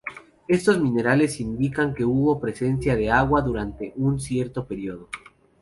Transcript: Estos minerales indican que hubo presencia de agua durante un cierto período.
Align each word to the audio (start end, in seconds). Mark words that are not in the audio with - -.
Estos 0.47 0.81
minerales 0.81 1.39
indican 1.39 1.93
que 1.93 2.03
hubo 2.03 2.39
presencia 2.41 2.95
de 2.95 3.11
agua 3.11 3.43
durante 3.43 3.93
un 3.97 4.19
cierto 4.19 4.65
período. 4.67 5.09